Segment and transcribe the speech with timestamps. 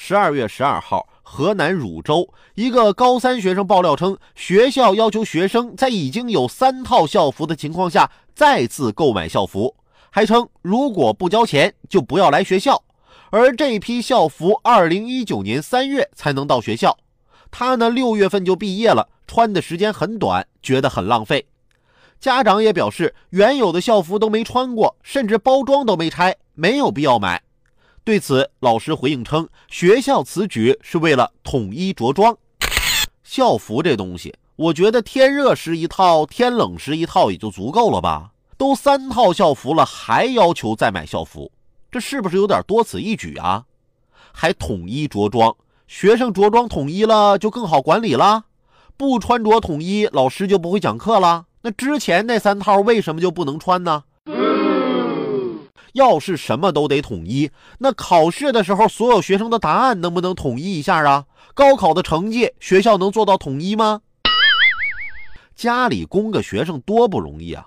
[0.00, 9.74] 十二月十二号，河南汝州一个高三学生爆料称，学校要求学生在已经有三套校服的情况下再次购买校服，
[10.08, 12.80] 还称如果不交钱就不要来学校。
[13.30, 16.96] 而这批校服，二零一九年三月才能到学校，
[17.50, 21.48] 他呢六月份就毕业了，穿的时间很短，觉得很浪费。
[22.20, 27.42] 家长也表示，原有的校服都没穿过，甚至包装都没拆，没有必要买。
[28.08, 32.34] 对此，老师回应称，学校此举是为了统一着装。
[33.22, 38.30] 校服这东西，我觉得天热时一套，天冷时一套也就足够了吧？
[38.56, 41.52] 都三套校服了，还要求再买校服，
[41.90, 43.66] 这是不是有点多此一举啊？
[44.32, 45.54] 还统一着装，
[45.86, 48.44] 学生着装统一了就更好管理了。
[48.96, 51.44] 不穿着统一，老师就不会讲课了。
[51.60, 54.04] 那之前那三套为什么就不能穿呢？
[55.98, 61.26] 要是什么都得统一，那考试的时候所有学生的答案能不能统一一下啊？
[61.54, 64.02] 高考的成绩学校能做到统一吗？
[65.56, 67.66] 家里供个学生多不容易啊！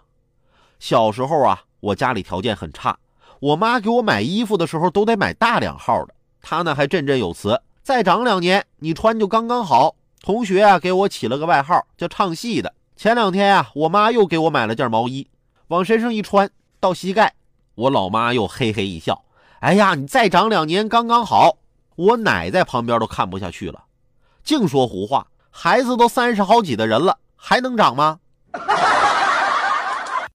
[0.80, 2.98] 小时候啊，我家里条件很差，
[3.42, 6.14] 我妈给我买衣服的时候都得买大两号的。
[6.42, 12.74] 她呢还振振有词：“再长两年，你穿就刚刚好。”同学啊给我起了个外号叫“唱戏的”。
[12.96, 15.28] 前两天啊，我妈又给我买了件毛衣，
[15.68, 17.34] 往身上一穿，到膝盖。
[17.82, 19.24] 我老妈又嘿嘿一笑
[19.60, 21.58] ：“哎呀，你再长两年刚刚好。”
[21.98, 23.84] 我奶在旁边都看不下去了，
[24.44, 25.28] 净说胡话。
[25.50, 28.20] 孩子都三十好几的人了，还能长吗？